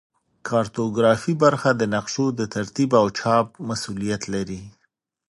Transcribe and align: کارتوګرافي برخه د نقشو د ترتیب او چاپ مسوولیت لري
کارتوګرافي 0.47 1.33
برخه 1.43 1.69
د 1.75 1.81
نقشو 1.93 2.25
د 2.39 2.41
ترتیب 2.53 2.89
او 3.01 3.05
چاپ 3.19 3.47
مسوولیت 3.67 4.23
لري 4.33 4.61